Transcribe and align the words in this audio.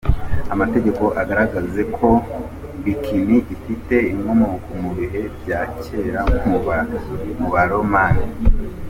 Amateka 0.53 1.05
agaragaza 1.21 1.81
ko 1.97 2.09
“Bikini” 2.83 3.37
ifite 3.55 3.95
inkomoko 4.11 4.69
mu 4.81 4.91
bihe 4.97 5.21
bya 5.37 5.59
cyera 5.83 6.21
mu 7.39 7.45
Baromani. 7.53 8.25